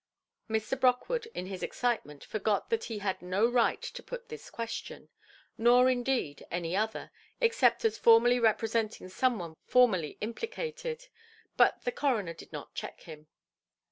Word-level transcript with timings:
Mr. 0.49 0.79
Brockwood 0.79 1.27
in 1.35 1.45
his 1.45 1.61
excitement 1.61 2.23
forgot 2.23 2.71
that 2.71 2.85
he 2.85 2.97
had 2.97 3.21
no 3.21 3.47
right 3.47 3.83
to 3.83 4.01
put 4.01 4.29
this 4.29 4.49
question, 4.49 5.09
nor, 5.59 5.91
indeed, 5.91 6.43
any 6.49 6.75
other, 6.75 7.11
except 7.39 7.85
as 7.85 7.99
formally 7.99 8.39
representing 8.39 9.09
some 9.09 9.37
one 9.37 9.53
formally 9.67 10.17
implicated. 10.19 11.05
But 11.55 11.83
the 11.83 11.91
coroner 11.91 12.33
did 12.33 12.51
not 12.51 12.73
check 12.73 13.01
him. 13.01 13.27